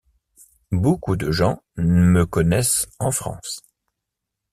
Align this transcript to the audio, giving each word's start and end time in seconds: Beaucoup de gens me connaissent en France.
Beaucoup 0.71 1.15
de 1.15 1.29
gens 1.29 1.61
me 1.75 2.23
connaissent 2.25 2.87
en 2.97 3.11
France. 3.11 3.61